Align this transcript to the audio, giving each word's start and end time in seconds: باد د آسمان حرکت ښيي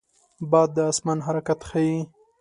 باد 0.51 0.69
د 0.75 0.77
آسمان 0.91 1.17
حرکت 1.27 1.59
ښيي 1.69 1.97